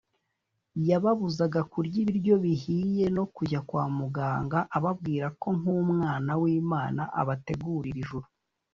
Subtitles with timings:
[0.89, 8.27] yababuzaga kurya ibiryo bihiye no kujya kwa muganga ababwira ko nk’umwana w’Imana abategurira ijuru